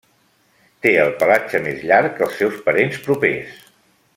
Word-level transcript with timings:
Té 0.85 0.93
el 1.01 1.11
pelatge 1.23 1.61
més 1.67 1.85
llarg 1.91 2.17
que 2.17 2.27
els 2.29 2.41
seus 2.43 2.59
parents 2.71 2.99
propers. 3.07 3.63